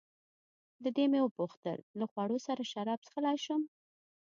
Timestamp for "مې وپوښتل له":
1.11-2.05